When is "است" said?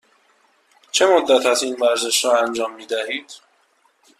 1.45-1.63